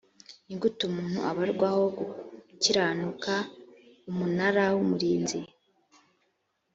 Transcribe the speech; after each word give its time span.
ni 0.47 0.55
gute 0.61 0.81
umuntu 0.89 1.19
abarwaho 1.29 1.83
gukiranuka 1.97 3.33
umunara 4.09 4.63
w 4.73 4.77
umurinzi 4.83 5.39